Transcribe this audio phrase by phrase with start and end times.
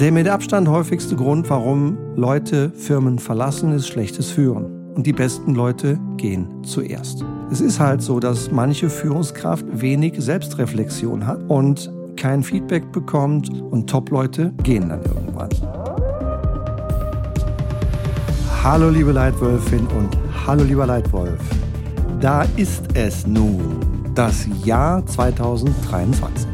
[0.00, 4.92] Der mit Abstand häufigste Grund, warum Leute Firmen verlassen, ist schlechtes Führen.
[4.96, 7.24] Und die besten Leute gehen zuerst.
[7.52, 13.88] Es ist halt so, dass manche Führungskraft wenig Selbstreflexion hat und kein Feedback bekommt und
[13.88, 15.50] Top-Leute gehen dann irgendwann.
[18.64, 21.38] Hallo liebe Leitwölfin und hallo lieber Leitwolf.
[22.18, 23.78] Da ist es nun,
[24.16, 26.53] das Jahr 2023.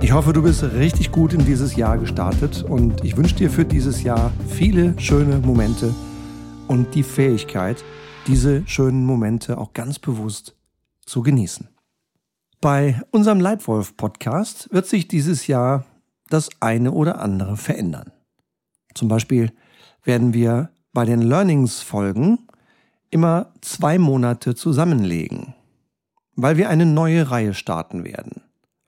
[0.00, 3.64] Ich hoffe, du bist richtig gut in dieses Jahr gestartet und ich wünsche dir für
[3.64, 5.94] dieses Jahr viele schöne Momente
[6.68, 7.82] und die Fähigkeit,
[8.26, 10.56] diese schönen Momente auch ganz bewusst
[11.06, 11.68] zu genießen.
[12.60, 15.84] Bei unserem Leitwolf-Podcast wird sich dieses Jahr
[16.28, 18.12] das eine oder andere verändern.
[18.94, 19.52] Zum Beispiel
[20.02, 22.46] werden wir bei den Learnings-Folgen
[23.10, 25.54] immer zwei Monate zusammenlegen,
[26.36, 28.44] weil wir eine neue Reihe starten werden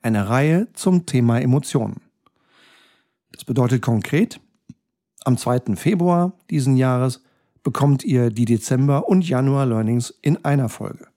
[0.06, 2.00] eine Reihe zum Thema Emotionen.
[3.32, 4.40] Das bedeutet konkret,
[5.24, 5.74] am 2.
[5.74, 7.22] Februar diesen Jahres
[7.64, 11.08] bekommt ihr die Dezember- und Januar-Learnings in einer Folge.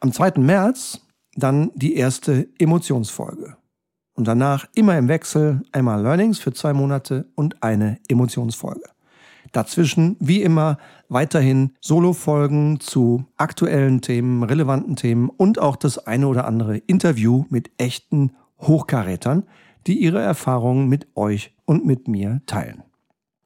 [0.00, 0.32] Am 2.
[0.40, 1.00] März
[1.36, 3.56] dann die erste Emotionsfolge.
[4.12, 8.90] Und danach immer im Wechsel einmal Learnings für zwei Monate und eine Emotionsfolge.
[9.52, 16.46] Dazwischen, wie immer, weiterhin Solo-Folgen zu aktuellen Themen, relevanten Themen und auch das eine oder
[16.46, 19.44] andere Interview mit echten Hochkarätern,
[19.86, 22.82] die ihre Erfahrungen mit euch und mit mir teilen.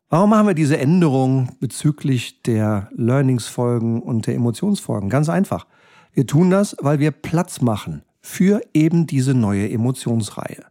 [0.08, 5.08] Warum machen wir diese Änderung bezüglich der Learnings-Folgen und der Emotionsfolgen?
[5.08, 5.68] Ganz einfach.
[6.12, 10.64] Wir tun das, weil wir Platz machen für eben diese neue Emotionsreihe.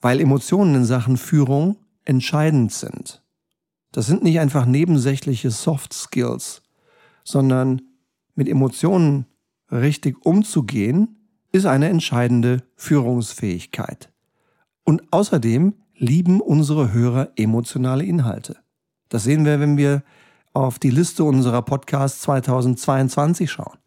[0.00, 3.23] Weil Emotionen in Sachen Führung entscheidend sind.
[3.94, 6.62] Das sind nicht einfach nebensächliche Soft Skills,
[7.22, 7.80] sondern
[8.34, 9.26] mit Emotionen
[9.70, 14.12] richtig umzugehen, ist eine entscheidende Führungsfähigkeit.
[14.82, 18.56] Und außerdem lieben unsere Hörer emotionale Inhalte.
[19.10, 20.02] Das sehen wir, wenn wir
[20.52, 23.78] auf die Liste unserer Podcasts 2022 schauen.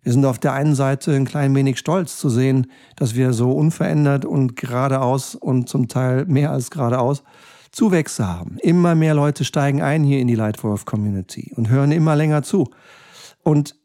[0.00, 3.52] Wir sind auf der einen Seite ein klein wenig stolz zu sehen, dass wir so
[3.52, 7.22] unverändert und geradeaus und zum Teil mehr als geradeaus
[7.72, 8.58] Zuwächse haben.
[8.58, 12.70] Immer mehr Leute steigen ein hier in die Lightwolf Community und hören immer länger zu.
[13.42, 13.76] Und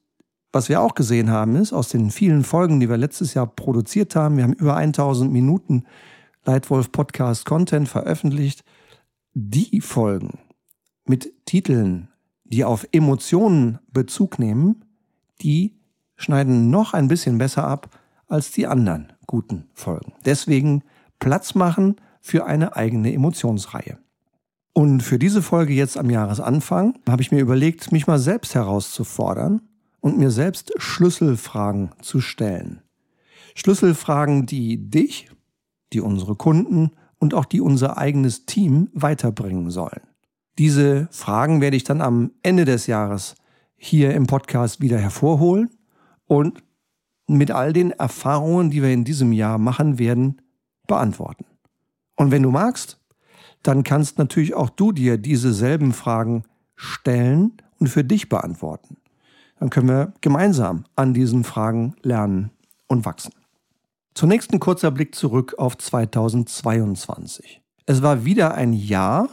[0.52, 4.16] was wir auch gesehen haben, ist aus den vielen Folgen, die wir letztes Jahr produziert
[4.16, 5.86] haben, wir haben über 1000 Minuten
[6.46, 8.64] Lightwolf Podcast Content veröffentlicht,
[9.34, 10.40] die Folgen
[11.06, 12.10] mit Titeln,
[12.44, 14.86] die auf Emotionen Bezug nehmen,
[15.42, 15.78] die
[16.16, 17.90] schneiden noch ein bisschen besser ab
[18.28, 20.14] als die anderen guten Folgen.
[20.26, 20.84] Deswegen
[21.20, 23.98] Platz machen für eine eigene Emotionsreihe.
[24.74, 29.62] Und für diese Folge jetzt am Jahresanfang habe ich mir überlegt, mich mal selbst herauszufordern
[30.02, 32.82] und mir selbst Schlüsselfragen zu stellen.
[33.56, 35.32] Schlüsselfragen, die dich,
[35.94, 40.02] die unsere Kunden und auch die unser eigenes Team weiterbringen sollen.
[40.60, 43.36] Diese Fragen werde ich dann am Ende des Jahres
[43.78, 45.70] hier im Podcast wieder hervorholen
[46.26, 46.62] und
[47.28, 50.42] mit all den Erfahrungen, die wir in diesem Jahr machen werden,
[50.88, 51.47] beantworten.
[52.18, 53.00] Und wenn du magst,
[53.64, 56.44] dann kannst natürlich auch du dir diese selben Fragen
[56.76, 58.98] stellen und für dich beantworten.
[59.60, 62.52] Dann können wir gemeinsam an diesen Fragen lernen
[62.88, 63.34] und wachsen.
[64.14, 67.62] Zunächst ein kurzer Blick zurück auf 2022.
[67.86, 69.30] Es war wieder ein Jahr,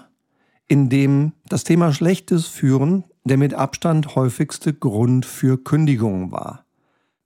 [0.68, 6.66] in dem das Thema schlechtes Führen der mit Abstand häufigste Grund für Kündigungen war.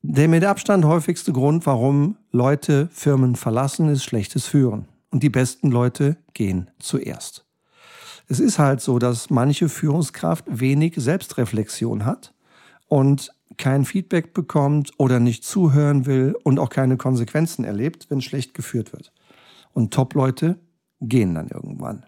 [0.02, 5.70] Der mit Abstand häufigste Grund, warum Leute Firmen verlassen, ist schlechtes Führen und die besten
[5.70, 7.44] Leute gehen zuerst.
[8.28, 12.34] Es ist halt so, dass manche Führungskraft wenig Selbstreflexion hat
[12.86, 18.54] und kein Feedback bekommt oder nicht zuhören will und auch keine Konsequenzen erlebt, wenn schlecht
[18.54, 19.12] geführt wird.
[19.72, 20.58] Und Top-Leute
[21.00, 22.04] gehen dann irgendwann.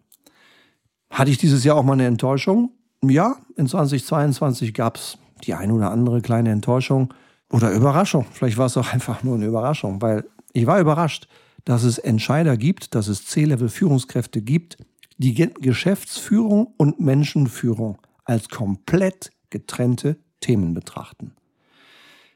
[1.11, 2.72] Hatte ich dieses Jahr auch mal eine Enttäuschung?
[3.03, 7.15] Ja, in 2022 gab es die ein oder andere kleine Enttäuschung
[7.50, 8.27] oder Überraschung.
[8.31, 11.28] Vielleicht war es auch einfach nur eine Überraschung, weil ich war überrascht,
[11.65, 14.79] dass es Entscheider gibt, dass es C-Level-Führungskräfte gibt,
[15.19, 21.32] die Geschäftsführung und Menschenführung als komplett getrennte Themen betrachten.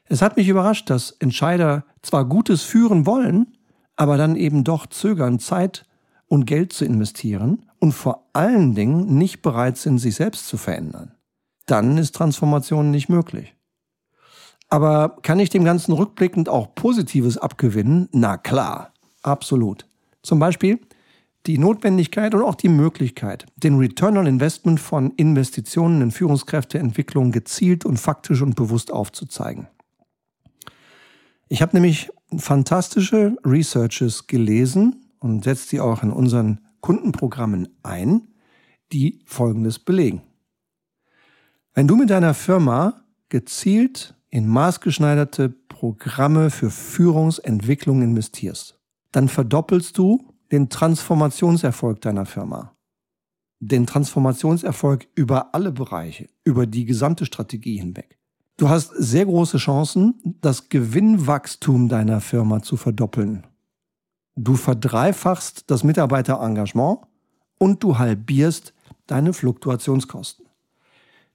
[0.07, 3.57] Es hat mich überrascht, dass Entscheider zwar Gutes führen wollen,
[3.95, 5.85] aber dann eben doch zögern, Zeit
[6.27, 11.15] und Geld zu investieren und vor allen Dingen nicht bereit sind, sich selbst zu verändern.
[11.65, 13.55] Dann ist Transformation nicht möglich.
[14.69, 18.09] Aber kann ich dem Ganzen rückblickend auch Positives abgewinnen?
[18.11, 18.91] Na klar.
[19.25, 19.87] Absolut.
[20.21, 20.79] Zum Beispiel
[21.47, 27.85] die Notwendigkeit und auch die Möglichkeit, den Return on Investment von Investitionen in Führungskräfteentwicklung gezielt
[27.85, 29.67] und faktisch und bewusst aufzuzeigen.
[31.47, 38.27] Ich habe nämlich fantastische Researches gelesen und setze die auch in unseren Kundenprogrammen ein,
[38.91, 40.21] die Folgendes belegen.
[41.73, 48.75] Wenn du mit deiner Firma gezielt in maßgeschneiderte Programme für Führungsentwicklung investierst,
[49.15, 52.75] dann verdoppelst du den Transformationserfolg deiner Firma.
[53.61, 58.19] Den Transformationserfolg über alle Bereiche, über die gesamte Strategie hinweg.
[58.57, 63.47] Du hast sehr große Chancen, das Gewinnwachstum deiner Firma zu verdoppeln.
[64.35, 66.99] Du verdreifachst das Mitarbeiterengagement
[67.57, 68.73] und du halbierst
[69.07, 70.45] deine Fluktuationskosten.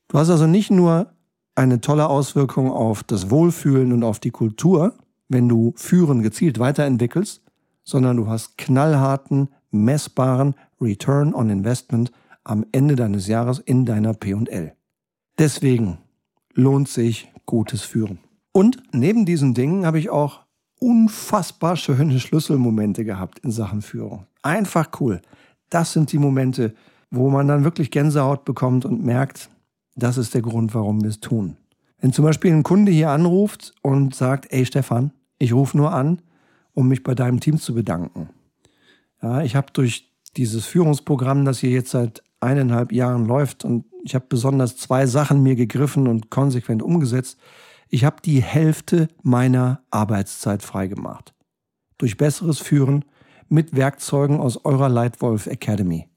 [0.08, 1.14] Du hast also nicht nur
[1.54, 4.98] eine tolle Auswirkung auf das Wohlfühlen und auf die Kultur,
[5.30, 7.42] wenn du Führen gezielt weiterentwickelst,
[7.90, 12.12] sondern du hast knallharten, messbaren Return on Investment
[12.44, 14.72] am Ende deines Jahres in deiner P&L.
[15.38, 15.98] Deswegen
[16.54, 18.18] lohnt sich gutes Führen.
[18.52, 20.40] Und neben diesen Dingen habe ich auch
[20.78, 24.26] unfassbar schöne Schlüsselmomente gehabt in Sachen Führung.
[24.42, 25.20] Einfach cool.
[25.68, 26.74] Das sind die Momente,
[27.10, 29.50] wo man dann wirklich Gänsehaut bekommt und merkt,
[29.96, 31.56] das ist der Grund, warum wir es tun.
[32.00, 36.22] Wenn zum Beispiel ein Kunde hier anruft und sagt, ey Stefan, ich rufe nur an,
[36.80, 38.30] um mich bei deinem Team zu bedanken.
[39.22, 44.14] Ja, ich habe durch dieses Führungsprogramm, das hier jetzt seit eineinhalb Jahren läuft und ich
[44.14, 47.38] habe besonders zwei Sachen mir gegriffen und konsequent umgesetzt.
[47.90, 51.34] Ich habe die Hälfte meiner Arbeitszeit freigemacht.
[51.98, 53.04] Durch besseres Führen
[53.50, 56.08] mit Werkzeugen aus eurer Lightwolf Academy.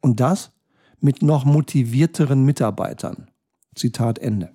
[0.00, 0.52] Und das
[1.00, 3.30] mit noch motivierteren Mitarbeitern.
[3.74, 4.54] Zitat Ende.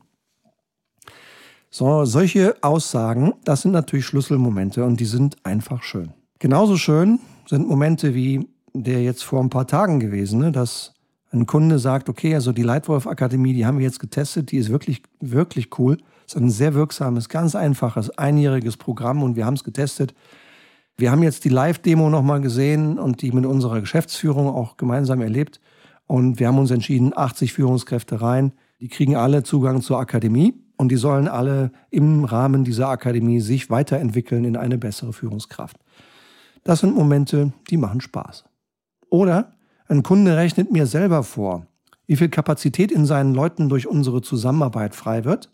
[1.77, 6.09] So, solche Aussagen, das sind natürlich Schlüsselmomente und die sind einfach schön.
[6.39, 10.95] Genauso schön sind Momente wie der jetzt vor ein paar Tagen gewesen, ne, dass
[11.29, 14.71] ein Kunde sagt, okay, also die Leitwolf Akademie, die haben wir jetzt getestet, die ist
[14.71, 15.99] wirklich, wirklich cool.
[16.25, 20.15] ist ein sehr wirksames, ganz einfaches, einjähriges Programm und wir haben es getestet.
[20.97, 25.61] Wir haben jetzt die Live-Demo nochmal gesehen und die mit unserer Geschäftsführung auch gemeinsam erlebt.
[26.07, 28.53] Und wir haben uns entschieden, 80 Führungskräfte rein.
[28.79, 33.69] Die kriegen alle Zugang zur Akademie und die sollen alle im Rahmen dieser Akademie sich
[33.69, 35.77] weiterentwickeln in eine bessere Führungskraft.
[36.63, 38.45] Das sind Momente, die machen Spaß.
[39.09, 39.53] Oder
[39.87, 41.65] ein Kunde rechnet mir selber vor,
[42.05, 45.49] wie viel Kapazität in seinen Leuten durch unsere Zusammenarbeit frei wird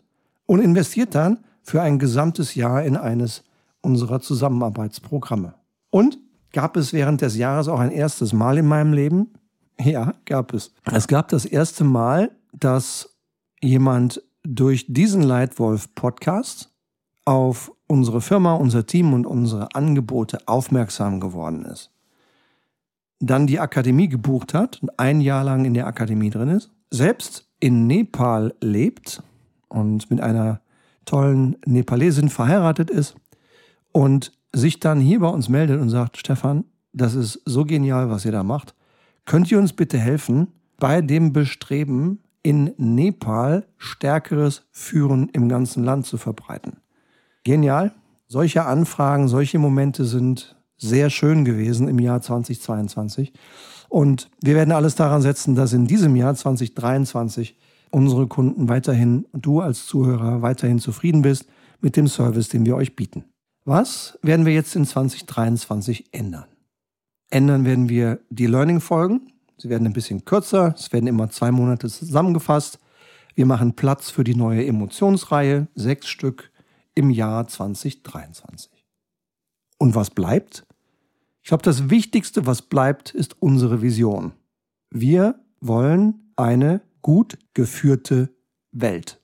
[0.46, 3.44] und investiert dann für ein gesamtes Jahr in eines
[3.80, 5.54] unserer Zusammenarbeitsprogramme.
[5.90, 6.18] Und
[6.52, 9.34] gab es während des Jahres auch ein erstes Mal in meinem Leben,
[9.78, 10.72] ja, gab es.
[10.84, 13.16] Es gab das erste Mal, dass
[13.60, 16.70] jemand durch diesen Leitwolf-Podcast
[17.24, 21.90] auf unsere Firma, unser Team und unsere Angebote aufmerksam geworden ist.
[23.20, 27.48] Dann die Akademie gebucht hat und ein Jahr lang in der Akademie drin ist, selbst
[27.60, 29.22] in Nepal lebt
[29.68, 30.60] und mit einer
[31.06, 33.16] tollen Nepalesin verheiratet ist
[33.92, 38.24] und sich dann hier bei uns meldet und sagt, Stefan, das ist so genial, was
[38.24, 38.74] ihr da macht.
[39.24, 40.48] Könnt ihr uns bitte helfen
[40.78, 46.76] bei dem Bestreben, in Nepal stärkeres Führen im ganzen Land zu verbreiten?
[47.42, 47.92] Genial.
[48.28, 53.32] Solche Anfragen, solche Momente sind sehr schön gewesen im Jahr 2022.
[53.88, 57.56] Und wir werden alles daran setzen, dass in diesem Jahr 2023
[57.90, 61.46] unsere Kunden weiterhin, du als Zuhörer weiterhin zufrieden bist
[61.80, 63.24] mit dem Service, den wir euch bieten.
[63.64, 66.46] Was werden wir jetzt in 2023 ändern?
[67.34, 69.32] ändern werden wir die Learning-Folgen.
[69.56, 72.78] Sie werden ein bisschen kürzer, es werden immer zwei Monate zusammengefasst.
[73.34, 76.50] Wir machen Platz für die neue Emotionsreihe, sechs Stück
[76.94, 78.70] im Jahr 2023.
[79.78, 80.66] Und was bleibt?
[81.42, 84.32] Ich glaube, das Wichtigste, was bleibt, ist unsere Vision.
[84.90, 88.30] Wir wollen eine gut geführte
[88.72, 89.20] Welt.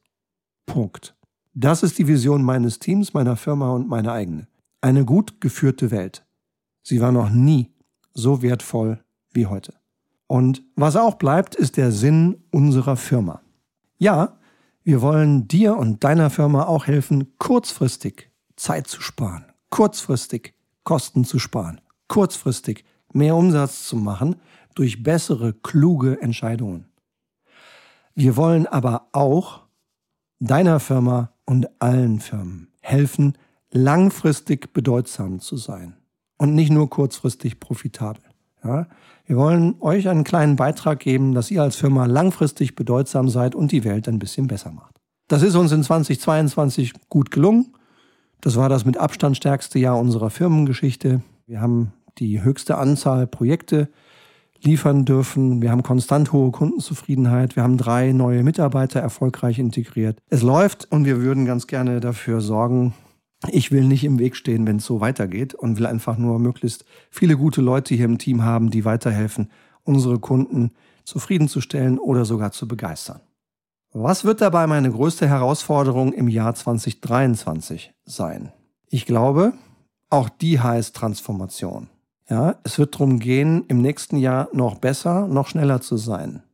[0.66, 1.16] Punkt.
[1.54, 4.48] Das ist die Vision meines Teams, meiner Firma und meiner eigene.
[4.80, 6.26] Eine gut geführte Welt.
[6.82, 7.72] Sie war noch nie
[8.14, 9.79] so wertvoll wie heute.
[10.30, 13.40] Und was auch bleibt, ist der Sinn unserer Firma.
[13.98, 14.38] Ja,
[14.84, 21.40] wir wollen dir und deiner Firma auch helfen, kurzfristig Zeit zu sparen, kurzfristig Kosten zu
[21.40, 24.36] sparen, kurzfristig mehr Umsatz zu machen
[24.76, 26.84] durch bessere, kluge Entscheidungen.
[28.14, 29.62] Wir wollen aber auch
[30.38, 33.36] deiner Firma und allen Firmen helfen,
[33.72, 35.96] langfristig bedeutsam zu sein
[36.38, 38.29] und nicht nur kurzfristig profitabel.
[38.64, 38.86] Ja?
[39.26, 43.72] Wir wollen euch einen kleinen Beitrag geben, dass ihr als Firma langfristig bedeutsam seid und
[43.72, 44.96] die Welt ein bisschen besser macht.
[45.28, 47.74] Das ist uns in 2022 gut gelungen.
[48.40, 51.22] Das war das mit Abstand stärkste Jahr unserer Firmengeschichte.
[51.46, 53.88] Wir haben die höchste Anzahl Projekte
[54.62, 55.62] liefern dürfen.
[55.62, 57.56] Wir haben konstant hohe Kundenzufriedenheit.
[57.56, 60.18] Wir haben drei neue Mitarbeiter erfolgreich integriert.
[60.28, 62.94] Es läuft und wir würden ganz gerne dafür sorgen,
[63.48, 66.84] Ich will nicht im Weg stehen, wenn es so weitergeht und will einfach nur möglichst
[67.10, 69.50] viele gute Leute hier im Team haben, die weiterhelfen,
[69.82, 70.72] unsere Kunden
[71.04, 73.20] zufriedenzustellen oder sogar zu begeistern.
[73.92, 78.52] Was wird dabei meine größte Herausforderung im Jahr 2023 sein?
[78.88, 79.54] Ich glaube,
[80.10, 81.88] auch die heißt Transformation.
[82.28, 86.44] Ja, es wird darum gehen, im nächsten Jahr noch besser, noch schneller zu sein.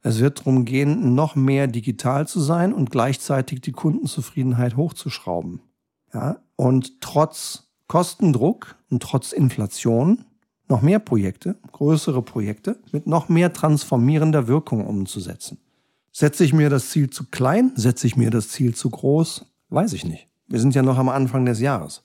[0.00, 5.60] Es wird darum gehen, noch mehr digital zu sein und gleichzeitig die Kundenzufriedenheit hochzuschrauben.
[6.14, 10.24] Ja, und trotz Kostendruck und trotz Inflation
[10.68, 15.58] noch mehr Projekte, größere Projekte mit noch mehr transformierender Wirkung umzusetzen.
[16.12, 17.72] Setze ich mir das Ziel zu klein?
[17.74, 19.46] Setze ich mir das Ziel zu groß?
[19.68, 20.28] Weiß ich nicht.
[20.46, 22.04] Wir sind ja noch am Anfang des Jahres.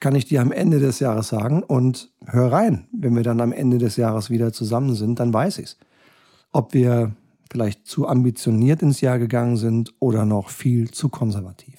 [0.00, 3.52] Kann ich dir am Ende des Jahres sagen und hör rein, wenn wir dann am
[3.52, 5.78] Ende des Jahres wieder zusammen sind, dann weiß ich's.
[6.52, 7.16] Ob wir
[7.50, 11.77] vielleicht zu ambitioniert ins Jahr gegangen sind oder noch viel zu konservativ.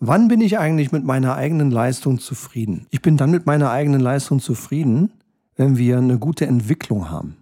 [0.00, 2.86] Wann bin ich eigentlich mit meiner eigenen Leistung zufrieden?
[2.90, 5.10] Ich bin dann mit meiner eigenen Leistung zufrieden,
[5.56, 7.36] wenn wir eine gute Entwicklung haben.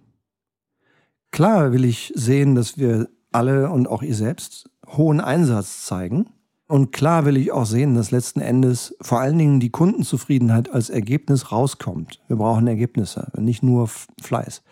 [1.31, 6.27] Klar will ich sehen, dass wir alle und auch ihr selbst hohen Einsatz zeigen.
[6.67, 10.89] Und klar will ich auch sehen, dass letzten Endes vor allen Dingen die Kundenzufriedenheit als
[10.89, 12.19] Ergebnis rauskommt.
[12.27, 13.87] Wir brauchen Ergebnisse, nicht nur
[14.19, 14.63] Fleiß.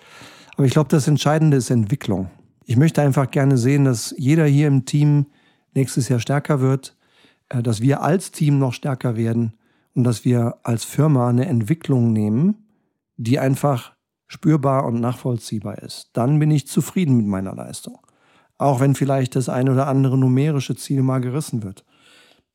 [0.55, 2.31] Aber ich glaube, das Entscheidende ist Entwicklung.
[2.65, 5.27] Ich möchte einfach gerne sehen, dass jeder hier im Team
[5.75, 6.95] nächstes Jahr stärker wird,
[7.49, 9.53] dass wir als Team noch stärker werden
[9.93, 12.67] und dass wir als Firma eine Entwicklung nehmen,
[13.17, 13.95] die einfach
[14.27, 16.09] spürbar und nachvollziehbar ist.
[16.13, 17.99] Dann bin ich zufrieden mit meiner Leistung.
[18.57, 21.85] Auch wenn vielleicht das ein oder andere numerische Ziel mal gerissen wird.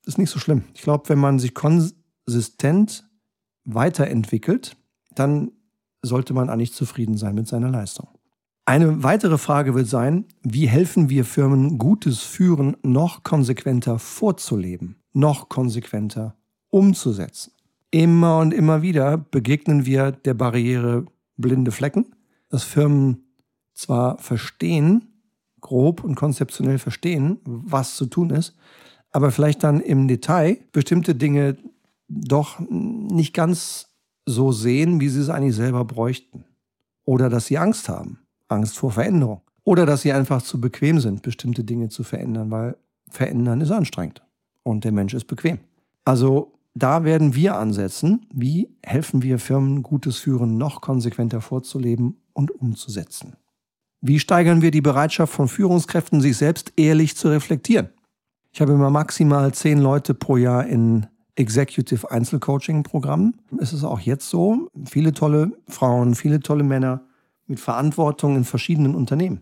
[0.07, 0.65] Ist nicht so schlimm.
[0.75, 3.09] Ich glaube, wenn man sich konsistent
[3.65, 4.77] weiterentwickelt,
[5.15, 5.53] dann
[6.03, 8.09] sollte man eigentlich zufrieden sein mit seiner Leistung.
[8.71, 15.49] Eine weitere Frage wird sein, wie helfen wir Firmen, gutes Führen noch konsequenter vorzuleben, noch
[15.49, 16.37] konsequenter
[16.69, 17.51] umzusetzen.
[17.91, 22.15] Immer und immer wieder begegnen wir der Barriere blinde Flecken,
[22.49, 23.25] dass Firmen
[23.75, 25.21] zwar verstehen,
[25.61, 28.55] grob und konzeptionell verstehen, was zu tun ist,
[29.11, 31.57] aber vielleicht dann im Detail bestimmte Dinge
[32.09, 33.89] doch nicht ganz
[34.27, 36.45] so sehen, wie sie es eigentlich selber bräuchten.
[37.05, 38.20] Oder dass sie Angst haben
[38.51, 39.41] Angst vor Veränderung.
[39.65, 42.77] Oder dass sie einfach zu bequem sind, bestimmte Dinge zu verändern, weil
[43.09, 44.23] verändern ist anstrengend
[44.63, 45.59] und der Mensch ist bequem.
[46.05, 52.51] Also da werden wir ansetzen, wie helfen wir Firmen, gutes Führen noch konsequenter vorzuleben und
[52.51, 53.37] umzusetzen.
[54.01, 57.91] Wie steigern wir die Bereitschaft von Führungskräften, sich selbst ehrlich zu reflektieren?
[58.53, 63.41] Ich habe immer maximal zehn Leute pro Jahr in Executive Einzelcoaching-Programmen.
[63.59, 64.69] Es ist auch jetzt so.
[64.87, 67.03] Viele tolle Frauen, viele tolle Männer,
[67.51, 69.41] mit Verantwortung in verschiedenen Unternehmen.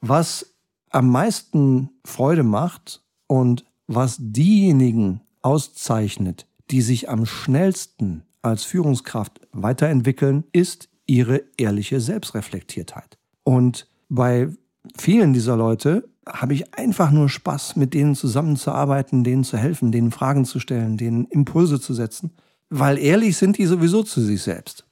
[0.00, 0.54] Was
[0.90, 10.44] am meisten Freude macht und was diejenigen auszeichnet, die sich am schnellsten als Führungskraft weiterentwickeln,
[10.52, 13.18] ist ihre ehrliche Selbstreflektiertheit.
[13.42, 14.48] Und bei
[14.96, 20.10] vielen dieser Leute habe ich einfach nur Spaß, mit denen zusammenzuarbeiten, denen zu helfen, denen
[20.10, 22.32] Fragen zu stellen, denen Impulse zu setzen,
[22.68, 24.86] weil ehrlich sind die sowieso zu sich selbst.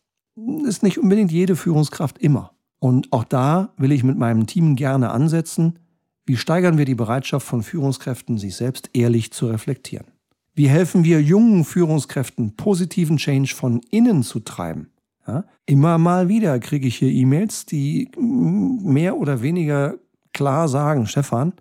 [0.65, 2.54] Ist nicht unbedingt jede Führungskraft immer.
[2.85, 5.79] Und auch da will ich mit meinem Team gerne ansetzen.
[6.27, 10.05] Wie steigern wir die Bereitschaft von Führungskräften, sich selbst ehrlich zu reflektieren?
[10.53, 14.91] Wie helfen wir jungen Führungskräften, positiven Change von innen zu treiben?
[15.27, 19.95] Ja, immer mal wieder kriege ich hier E-Mails, die mehr oder weniger
[20.35, 21.55] klar sagen, Stefan,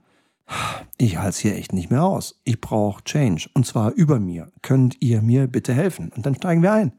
[0.98, 2.42] ich halte es hier echt nicht mehr aus.
[2.44, 4.52] Ich brauche Change und zwar über mir.
[4.62, 6.12] Könnt ihr mir bitte helfen?
[6.14, 6.92] Und dann steigen wir ein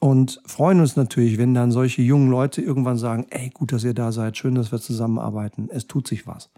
[0.00, 3.92] und freuen uns natürlich, wenn dann solche jungen Leute irgendwann sagen, ey, gut, dass ihr
[3.94, 6.48] da seid, schön, dass wir zusammenarbeiten, es tut sich was.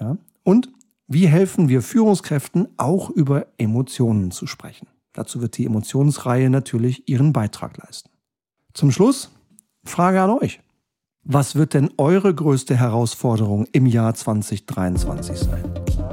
[0.00, 0.16] Ja?
[0.44, 0.70] Und
[1.08, 4.86] wie helfen wir Führungskräften auch über Emotionen zu sprechen?
[5.12, 8.10] Dazu wird die Emotionsreihe natürlich ihren Beitrag leisten.
[8.74, 9.30] Zum Schluss
[9.84, 10.60] Frage an euch.
[11.24, 15.64] Was wird denn eure größte Herausforderung im Jahr 2023 sein?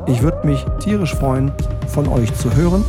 [0.08, 1.52] Ich würde mich tierisch freuen,
[1.90, 2.84] von euch zu hören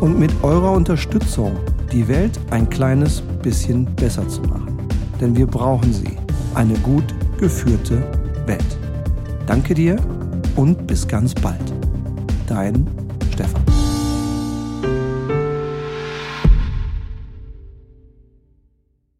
[0.00, 1.58] und mit eurer Unterstützung
[1.92, 4.78] die Welt ein kleines bisschen besser zu machen.
[5.20, 6.16] Denn wir brauchen sie.
[6.54, 8.02] Eine gut geführte
[8.46, 8.78] Welt.
[9.46, 9.96] Danke dir
[10.56, 11.72] und bis ganz bald.
[12.46, 12.84] Dein